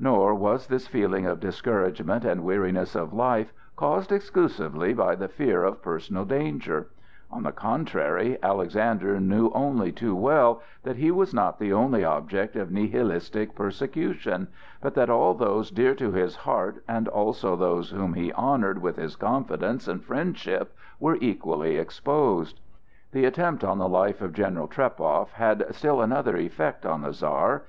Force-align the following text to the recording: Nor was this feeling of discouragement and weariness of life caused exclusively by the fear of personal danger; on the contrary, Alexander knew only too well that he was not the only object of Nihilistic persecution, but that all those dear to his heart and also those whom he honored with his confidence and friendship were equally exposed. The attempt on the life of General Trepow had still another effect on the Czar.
Nor 0.00 0.34
was 0.34 0.66
this 0.66 0.88
feeling 0.88 1.26
of 1.26 1.38
discouragement 1.38 2.24
and 2.24 2.42
weariness 2.42 2.96
of 2.96 3.12
life 3.14 3.52
caused 3.76 4.10
exclusively 4.10 4.92
by 4.92 5.14
the 5.14 5.28
fear 5.28 5.62
of 5.62 5.80
personal 5.80 6.24
danger; 6.24 6.88
on 7.30 7.44
the 7.44 7.52
contrary, 7.52 8.36
Alexander 8.42 9.20
knew 9.20 9.48
only 9.54 9.92
too 9.92 10.16
well 10.16 10.60
that 10.82 10.96
he 10.96 11.12
was 11.12 11.32
not 11.32 11.60
the 11.60 11.72
only 11.72 12.04
object 12.04 12.56
of 12.56 12.72
Nihilistic 12.72 13.54
persecution, 13.54 14.48
but 14.80 14.94
that 14.94 15.08
all 15.08 15.34
those 15.34 15.70
dear 15.70 15.94
to 15.94 16.10
his 16.10 16.34
heart 16.34 16.82
and 16.88 17.06
also 17.06 17.54
those 17.54 17.90
whom 17.90 18.14
he 18.14 18.32
honored 18.32 18.82
with 18.82 18.96
his 18.96 19.14
confidence 19.14 19.86
and 19.86 20.02
friendship 20.04 20.74
were 20.98 21.16
equally 21.20 21.76
exposed. 21.78 22.58
The 23.12 23.24
attempt 23.24 23.62
on 23.62 23.78
the 23.78 23.88
life 23.88 24.20
of 24.20 24.32
General 24.32 24.66
Trepow 24.66 25.28
had 25.34 25.64
still 25.70 26.00
another 26.00 26.36
effect 26.36 26.84
on 26.84 27.02
the 27.02 27.12
Czar. 27.12 27.66